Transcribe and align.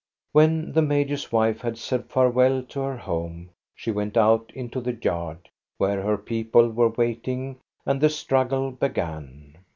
When 0.31 0.71
the 0.71 0.81
major's 0.81 1.31
wife 1.31 1.61
had 1.61 1.77
said 1.77 2.09
farewell 2.09 2.63
to 2.63 2.79
her 2.81 2.97
home, 2.97 3.51
she 3.75 3.91
went 3.91 4.17
out 4.17 4.51
into 4.55 4.81
the 4.81 4.97
yard, 4.99 5.47
where 5.77 6.01
her 6.01 6.17
people 6.17 6.69
were 6.71 6.89
waiting, 6.89 7.59
and 7.85 8.01
the 8.01 8.09
struggle 8.09 8.71
began. 8.71 9.59